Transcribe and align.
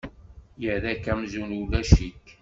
Yerra-k 0.63 1.05
amzun 1.13 1.51
ulac-ik. 1.61 2.25